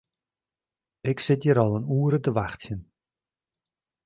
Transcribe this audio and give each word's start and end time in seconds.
Ik 1.11 1.19
sit 1.25 1.43
hjir 1.43 1.61
al 1.63 1.77
in 1.79 1.89
oere 1.97 2.19
te 2.21 2.31
wachtsjen. 2.39 2.81